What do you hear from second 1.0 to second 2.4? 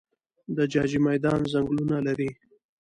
میدان ځنګلونه لري